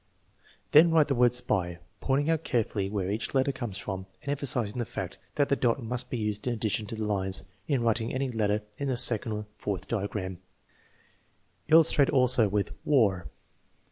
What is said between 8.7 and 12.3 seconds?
in the second or the fourth diagram. Illustrate